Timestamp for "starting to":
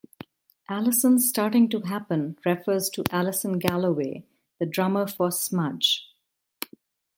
1.29-1.81